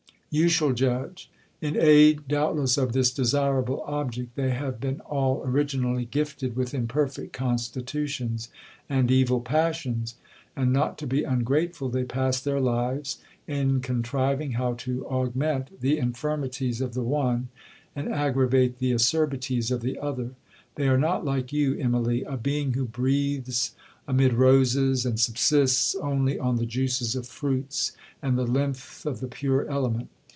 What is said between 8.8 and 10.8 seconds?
and evil passions; and,